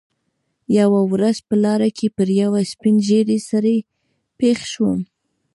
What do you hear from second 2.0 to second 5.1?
پر یوه سپین ږیري سړي پېښ شوم.